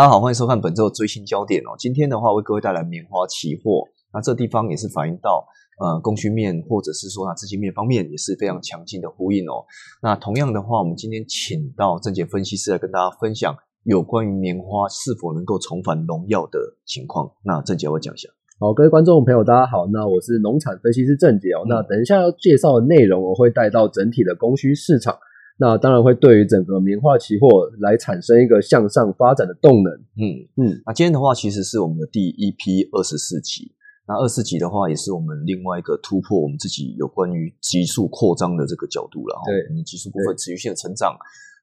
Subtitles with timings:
[0.00, 1.76] 大家好，欢迎收看本周的最新焦点哦。
[1.78, 3.84] 今天的话，为各位带来棉花期货。
[4.14, 5.46] 那这地方也是反映到
[5.78, 9.60] 呃供需面或者是说它资金面方面也是非常强劲的呼应哦。
[10.00, 17.30] 那同样的话，我们今天请到正杰分析师来跟大家分享有关于棉花是否能够重返荣耀的情况。
[17.44, 18.26] 那正杰我讲一下。
[18.58, 19.86] 好，各位观众朋友，大家好。
[19.92, 21.66] 那我是农产分析师郑杰哦。
[21.68, 25.18] 那等一下要介绍的内容，我会带到整体的供需市场。
[25.60, 29.92] 那当然会对于整个棉花期货来产生一个向上发展的动能。
[30.16, 33.70] 嗯嗯，那今天的话其实是我们的第一批二十四期。
[34.08, 39.36] 那二十四级的话也是我们另外一个突破，我们自己有关于急速扩张的这个角度了。
[39.44, 41.14] 对，我们急速部分持续性的成长。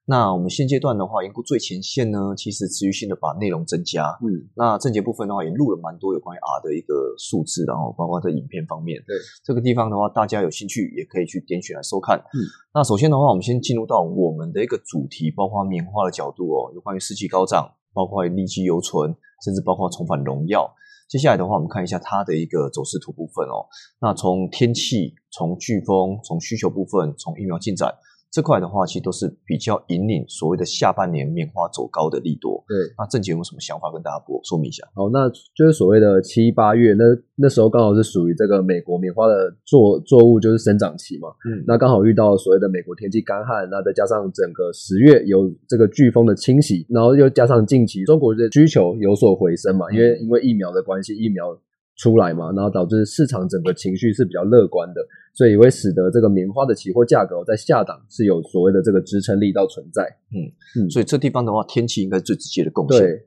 [0.09, 4.17] 那我们现阶段的话，研估最前线呢，其实持续性的把内容增加。
[4.23, 9.03] 嗯，那正节部分的话，也录了蛮多有关于 R 的一个数字，然后包括在影片方面。
[9.05, 12.17] 对，这个地方的话，大家有兴趣也可以去点选来收看。
[12.17, 12.39] 嗯，
[12.73, 20.73] 那首先的话，我们先进入到我们的一个主题，包括棉花的角度哦，有关于士气高涨，包括利基犹存，甚至包括重返荣耀。
[21.09, 23.67] 接下来的话，我们看一下它的一个走势图部分哦。
[23.99, 27.93] 那从天气、从飓风、从需求部分、从疫苗进展。
[28.31, 32.63] 这块的话，其实都是比较引领所谓的下半年棉花走高的利多。
[32.67, 34.83] 对，那郑杰有什么想法跟大家播说明一下？
[34.95, 37.03] 哦，那就是所谓的七八月，那
[37.35, 41.29] 那时候刚好是属于这个美国棉花的作作物就是生长期嘛。
[41.49, 51.57] 嗯，那刚好遇到所谓的美国天气干旱，那再加上整个十月有这个飓风的侵袭，然后又加上近期中国的需求有所回升嘛，因为因为疫苗的关系，疫苗。
[51.97, 55.01] 出来嘛，然后导致市场整个情绪是比较乐观的，
[55.33, 60.03] 所以也会使得这个棉花的期货价格在下档是有所谓的这个支撑力道存在。
[60.29, 60.45] 嗯
[60.79, 63.01] 嗯，所以这地方的话，天气应该最直接的贡献。
[63.01, 63.25] 对，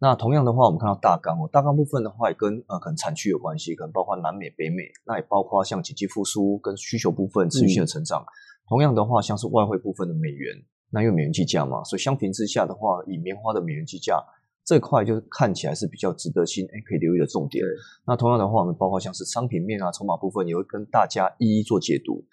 [0.00, 8.24] 那同样的话，我们看到大纲哦，大纲部分的话也跟呃可能产区有关系，可能包括南美、北美，那也包括像经济复苏跟需求部分持续性的成长。
[8.68, 10.56] 同样的话，像是外汇部分的美元，
[10.90, 14.20] 那因为美元计价嘛，所以相平之下的话，以棉花的美元计价。
[14.70, 17.64] 这块就是看起来是比较值得心哎可以留意的重点。
[18.06, 22.24] 那同样的话，我们包括像是商品面啊、筹码部分，也会跟大家一一做解读。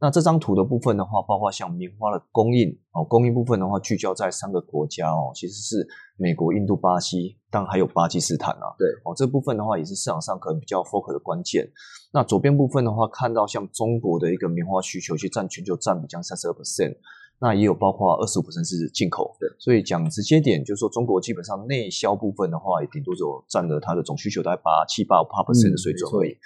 [0.00, 5.86] 那这张图的部分的话，包括像棉花的供应哦，供应部分的话，聚焦在三个国家哦，其实是
[6.16, 8.72] 美国、印度、巴西，当然还有巴基斯坦啊。
[8.78, 11.70] 对哦，这部分的话也是市场上可能比较 focus 的关键。
[12.10, 16.96] 那左边部分的话，看到像中国的一个棉花需求，去占全球占比将三十二 percent。
[17.42, 26.38] 那也有包括二十五是进口，对，所以讲直接点，就是说中国基本上内销部分的话，也顶多只有占了它的总需求大概八七八五 percent 的水准而已。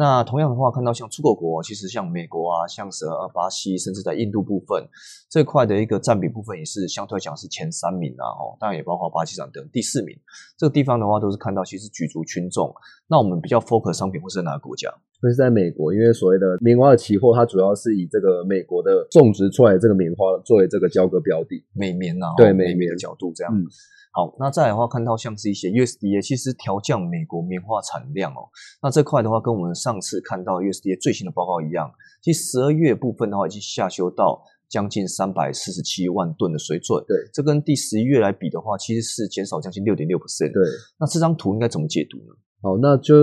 [0.00, 4.88] 那同样的话，看到像出口国，其实像美国啊，像是呃巴西，甚至在印度部分
[5.28, 10.16] 这块的一个占比部分，也是相对讲是前三名啊，哦，当然也包括巴基斯坦等第四名。
[10.56, 12.74] 这个地方的话，都是看到其实举足轻重。
[13.08, 14.88] 那我们比较 focus 商品会是在哪个国家？
[15.20, 23.54] 会是在美国，因为所谓的棉花的期货，它主要是以这个美国的种植出来的这个棉花作为这个交割标的，美棉啊，对美棉的角度这样。
[23.54, 23.66] 嗯。
[24.12, 28.42] 好，那再来的话，看到像是一些 USDA，其实调降美国棉花产量哦。
[28.82, 31.88] 那这块的话，跟我们上次看到 USDA 最新的报告一样，
[32.20, 36.98] 其实十二月部分的话，已经下修到将近三百四十七万吨的水准。
[37.06, 40.52] 对，这跟第十一月来比的话，其实是减少将近六点六 percent。
[40.52, 40.60] 对，
[40.98, 42.34] 那这张图应该怎么解读呢？
[42.62, 43.14] 好，那就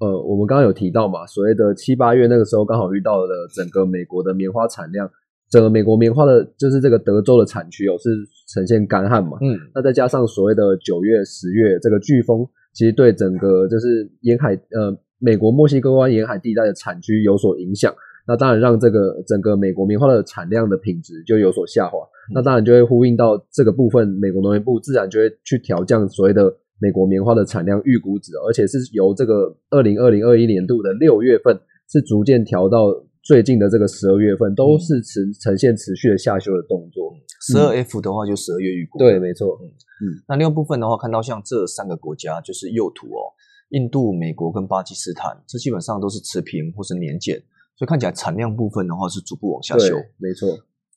[0.00, 5.06] 呃，我们刚刚有提到嘛，所谓的七八月那个时候，刚好遇到了整个美国的棉花产量。
[5.50, 8.08] 整个美国棉花的，就是这个德州的产区哦，是
[8.54, 9.36] 呈现干旱嘛。
[9.42, 17.92] 嗯，那再加上所谓的九月、十月这个飓风，其实对整个就是沿海呃美国墨西哥湾沿海地带的产区有所影响。
[18.28, 21.98] 那当然让这个整个美国棉花的产量的品质就有所下滑。
[22.32, 31.58] 那当然就会呼应到这个部分，美国农业部自然就会去调降所谓的美国棉花的产量预估值，而且是由这个二零二零二一年度的六月份
[31.90, 32.86] 是逐渐调到。
[33.22, 37.12] 最近的这个十二月份都是持呈现持续的下修的动作。
[37.42, 38.98] 十二 F 的话就十二月预估。
[38.98, 39.58] 对，没错。
[39.60, 40.24] 嗯嗯。
[40.26, 43.28] 那另外部分的话，看到像这三个国家，就是右图哦，
[43.70, 47.36] 印度、美国跟巴基斯坦，这基本上都是持平或是年减，
[47.76, 49.96] 所以看起来产量部分的话是逐步往下修。
[50.16, 50.48] 没错。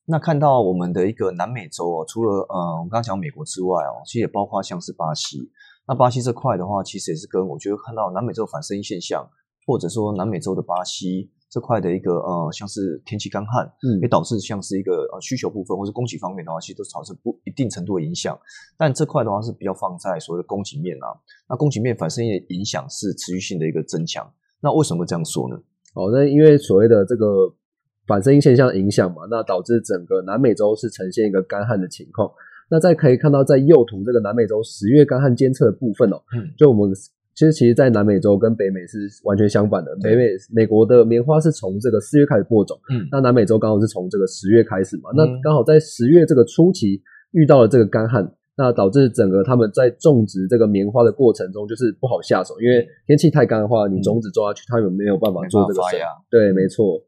[0.05, 5.51] 那看到我们的一个南美洲哦，除了呃我们刚刚讲美国之外哦，其实也包括像是巴西。
[5.85, 9.29] 那巴西这块的话，其实也是跟我觉得看到南美洲反声音现象，
[9.67, 11.29] 或者说南美洲的巴西。
[11.53, 18.35] 这块的一个呃，像是天气干旱，嗯，也导致像是一个呃需求部分或是供给方面的话，其实都产生不一定程度的影响。
[18.75, 21.13] 但这块的话是比较放在所谓的供给面啊，
[21.47, 24.27] 那供给面反生的影响是持续性的一个增强。
[24.61, 25.55] 那为什么这样说呢？
[25.93, 27.53] 哦，那因为所谓的这个
[28.07, 32.31] 反生现象影响嘛，那导致整个南美洲是呈现一个干旱的情况。
[32.71, 36.91] 那再可以看到在右图这个南美洲十月干旱监测的部分哦，嗯，就我们。
[37.35, 39.91] 其实，其实，在南美洲跟北美是完全相反的。
[40.03, 45.09] 北美美国的棉花是从这个四月开始播种，嗯，那南美洲刚好是从这个十月开始嘛。
[45.15, 47.01] 那刚好在十月这个初期
[47.31, 55.99] 遇到了这个干旱，那导致整个他们在种植这个棉花的过程中就是不好下手，因为天气太干的话，你种子种下去，他们没有办法做这个生。
[56.29, 57.01] 对，没错。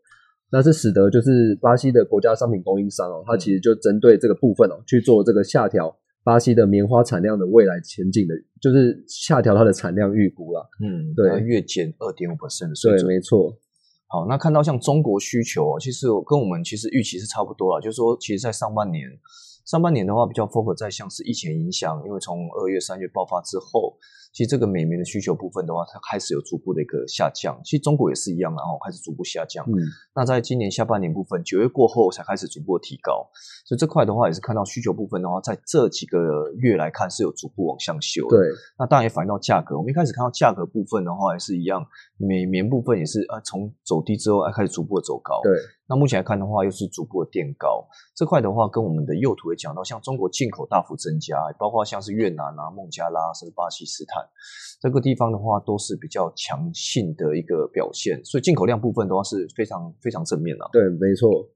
[0.51, 5.95] 那是使得就是巴西的国家商品供应商哦，它其实就针对这个部分哦去做这个下调
[6.25, 10.67] 巴西的棉花产量的未来前景的，就是下调它的产量预估了。
[10.83, 13.05] 嗯，对，月减二点五 percent 的水准。
[13.05, 13.55] 对，没错。
[14.07, 19.07] 好，那看到像中国需求，其实跟我们其实预期是差不多了，就是说，其实，在上半年。
[19.65, 23.97] 上半年的话比较 focus 在像是疫情影响，因为从二月、三月爆发之后，
[24.35, 27.57] 其实这个美棉的需求部分的话，它开始有逐步的一个下降。
[27.63, 29.63] 其实中国也是一样，然后开始逐步下降。
[29.65, 29.79] 嗯，
[30.13, 33.25] 那在今年下半年部分，九月过后才开始逐步提高。
[33.65, 38.27] 所以这块的话，也是看到需求部分的话，在这几个月来看是有逐步往上修。
[38.27, 38.37] 对，
[38.77, 39.77] 那当然也反映到价格。
[39.77, 41.81] 我们一开始看到价格部分的话，也是一样，
[42.17, 45.39] 美棉部分也是啊，从走低之后开始逐步的走高。
[45.43, 45.53] 对。
[45.87, 54.24] 那目前来看的话，又是逐步的垫高这块的话，跟我们的右图也讲到，像中国进口大幅增加，包括像是越南啊、孟加拉甚至巴基斯坦
[54.81, 60.65] 这个地方的话，都是比较强劲的一个表现，所以进口量部分的话是非常非常正面的。
[60.71, 61.49] 对，没错。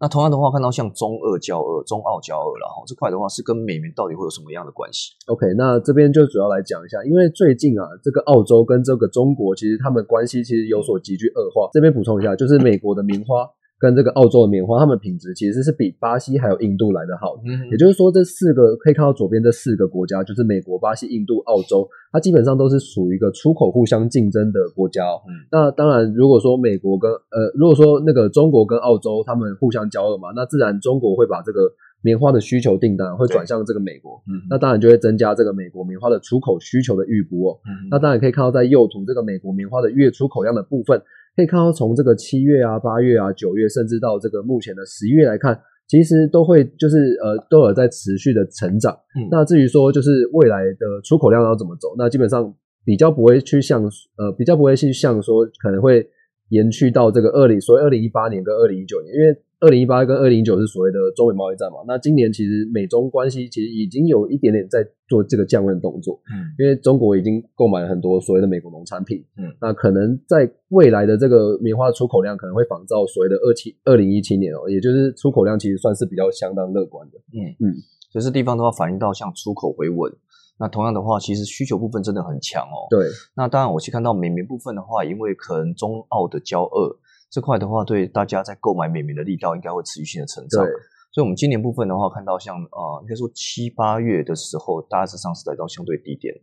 [0.00, 11.70] 那同样的话，看到像中二交恶、中澳交恶然后这块的话是跟美元到底会有什么样的关系？OK，那这边就主要来讲一下，因为最近啊，这个澳洲跟这个中国其实他们关系其实有所急剧恶化。
[11.72, 13.48] 这边补充一下，就是美国的棉花。
[13.82, 17.34] 跟这个澳洲的棉花，它们品质其实是比巴西还有印度来的好。
[17.44, 25.02] 嗯，也就是说，这四个可以看到左边这四个国家，就是美国、巴西、印度、澳洲，它基本上都是属于一个出口互相竞争的国家。
[25.26, 31.62] 嗯，那当然，如果说美国跟呃，如果说那个中国跟澳洲他们互相交恶嘛，那自然中国会把这个
[32.02, 34.22] 棉花的需求订单会转向这个美国。
[34.28, 37.58] 嗯，那当然就会增加这个美国棉花的出口需求的预估哦。
[37.66, 41.02] 嗯，那当然可以看到在右图这个美国棉花的月出口量的部分。
[41.34, 45.58] 可以看到，从这个七月啊、八月啊、九月，甚至到这个目前的十一月来看，
[45.88, 48.96] 其实都会就是呃都有在持续的成长。
[49.30, 53.82] 那至于说就是未来的出口量要怎么走，那基本上比较不会去像
[54.16, 56.06] 呃比较不会去像说可能会
[56.50, 59.36] 延续到这个二零所谓二零一八年跟二零一九年，因为。
[59.62, 61.76] 二零一八跟二零一九是所谓的中美贸易战嘛？
[61.86, 77.78] 那今年其实美中关系其实已经有一点点在做这个降温动作，嗯，因为中国已经购买了很多所谓的美国农产品，嗯，那可能在未来的这个棉花出口量可能会仿照所谓的二七二零一七年哦，也就是出口量其实算是比较相当乐观的，嗯嗯，
[78.10, 80.12] 所以这地方的话反映到像出口回稳，
[80.58, 83.06] 那同样的话其实需求部分真的很强哦，对，
[83.36, 86.98] 那当然我去看到美棉部分的话，因为可能中澳的交恶。
[87.32, 90.62] 这块的话，对大家在购买美棉的力道应该会持续性的成长。
[91.10, 96.34] 所以，我们今年部分的话，看到像呃，应该说七八月的时候，大致上是来到相对低点，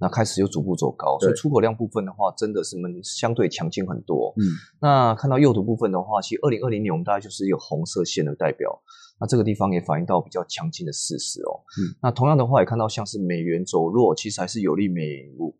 [0.00, 1.18] 那开始又逐步走高。
[1.20, 4.32] 所以，出口量部分的话，真的是们相对强劲很多。
[4.38, 8.80] 嗯，那看到右图部分的话，其实二零二零年我们大概就是有红色线的代表。
[9.20, 11.60] 那这个地方也反映到比较强劲的事实哦。
[11.80, 15.02] 嗯，那同样的话也看到像是美元走弱，其实还是有利美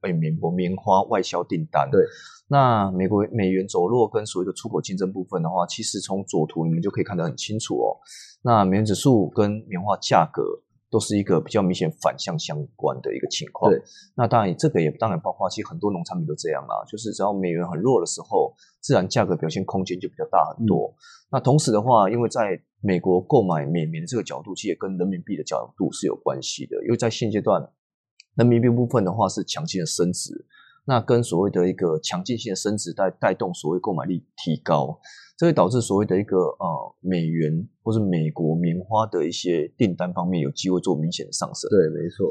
[0.02, 1.88] 美棉国棉花外销订单。
[1.90, 2.00] 对，
[2.49, 7.96] 那美国美元走弱跟所谓的出口竞争部分的话，其实从左图你们就可以看得很清楚哦。
[8.43, 10.43] 那美元指数跟棉花价格。
[10.90, 13.71] 都是一个比较明显反向相关的一个情况。
[13.71, 13.83] 对，
[14.16, 20.95] 那当然这个也当然包括，其实很多农产品都这样啦，就是只要美元很弱的时候，自然价格表现空间就比较大很多。
[21.30, 26.83] 那同时的话，因为在美国购买美元的这个角度，其实也跟人民币的角度是有关系的。
[26.85, 27.71] 因为在现阶段，
[28.37, 30.47] 人民币部分的话是强劲的升值，
[30.87, 34.99] 那跟所谓的一个强劲性的升值带带动所谓购买力提高。
[35.38, 36.66] 这会导致所谓的一个呃
[37.00, 41.71] 美元或是美国棉花的一些订单方面有机会做明显的上升。
[41.71, 42.26] 对，没错。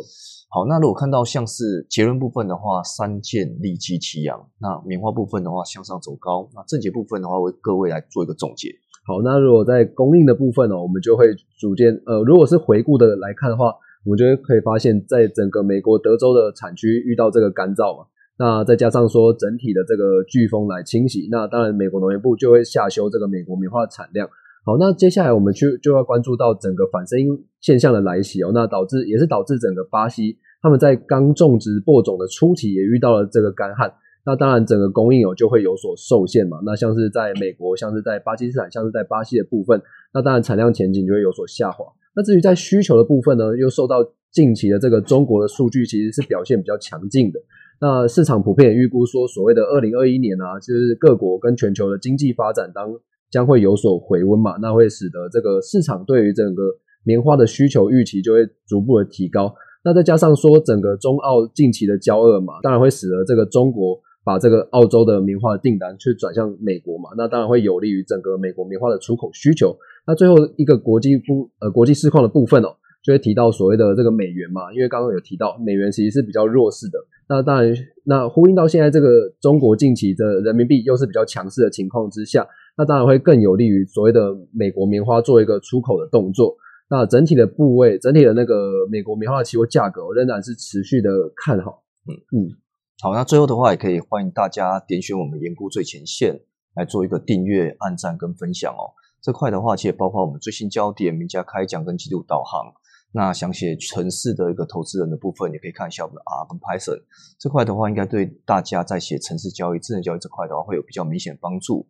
[0.50, 8.68] 好，那如果看到像是结论部分的话，三件利基齐扬，那棉花部分的话向上走高，那正结部分的话为各位来做一个总结。
[9.06, 13.74] 好，那如果在供应的部分呢，我们就会逐渐呃，如果是回顾的来看的话，
[14.04, 18.04] 我们就会可以发现，在整个美国德州的产区遇到这个干燥嘛。
[18.39, 24.29] 那再加上说整体的这个飓风来清洗，那当然美国农业部就会下修这个美国棉花的产量。
[24.63, 27.27] 好，那接下来我们就就要关注到整个反声音
[27.62, 33.91] 现象的来袭哦，那导致也是导致整个巴西他们在刚种植播种的初期也遇到了这个干旱，
[34.25, 36.60] 那当然整个供应哦就会有所受限嘛。
[36.65, 39.82] 那像是在美国，像是在巴基斯坦，像是在巴西的部分，
[40.13, 41.86] 那当然产量前景就会有所下滑。
[42.13, 47.39] 那至于在需求的部分呢，又受到近期的这个中国的数据其实是表现比较强劲的。
[47.79, 52.89] 那市场普遍预估说，所谓的二零二一年啊，就是各国跟全球的经济发展当
[53.29, 56.63] 将会有所回温嘛，那会使得这个市场对于整个
[57.03, 59.53] 棉花的需求预期就会逐步的提高。
[59.84, 69.75] 那再加上说，整个中澳近期的交恶嘛，当然会使得这个中国把这个澳洲的棉花的订单去转向美国嘛，那当然会有利于整个美国棉花的出口需求。
[70.07, 72.75] 那最后一个国际部呃国际市况的部分哦。
[73.03, 77.00] 就会提到所谓的这个美元嘛，因为刚刚有提到美元其实是比较弱势的。
[77.29, 79.07] 那当然，那呼应到现在这个
[79.41, 86.55] 中国近期的人民币又是比较强势的情况之下，那当然会更有利于所谓的美国棉花做一个出口的动作。
[86.89, 91.84] 那整体的部位，整体的那个美国棉花的期货价格，我仍然是持续的看好。
[92.07, 92.55] 嗯嗯，
[93.01, 96.39] 好，那最后的话也可以欢迎大家点选我们研估最前线
[96.75, 98.96] 来做一个订阅、按赞跟分享哦。
[99.22, 102.72] 这块的话，其实包括我们最新焦点、名家开讲跟季度导航。
[103.12, 107.02] 那想写城市的一个投资人的部分，你可以看一下我们的 R 跟 Python
[107.40, 111.88] 这块的话，应该对大家在写城市交易、智能交易这块的话，会有比较明显帮助。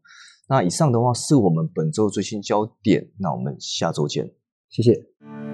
[0.47, 4.31] 那以上的话是我们本周最新焦点，那我们下周见，
[4.69, 5.46] 谢谢。